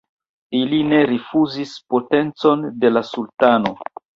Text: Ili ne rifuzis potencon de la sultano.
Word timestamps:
Ili 0.59 0.79
ne 0.93 1.01
rifuzis 1.11 1.75
potencon 1.95 2.67
de 2.83 2.95
la 2.95 3.07
sultano. 3.15 3.79